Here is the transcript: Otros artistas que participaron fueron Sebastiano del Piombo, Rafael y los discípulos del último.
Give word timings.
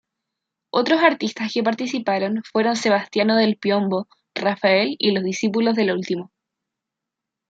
Otros 0.71 1.03
artistas 1.03 1.53
que 1.53 1.61
participaron 1.61 2.41
fueron 2.51 2.75
Sebastiano 2.75 3.35
del 3.35 3.57
Piombo, 3.57 4.07
Rafael 4.33 4.95
y 4.97 5.11
los 5.11 5.23
discípulos 5.23 5.75
del 5.75 5.91
último. 5.91 6.31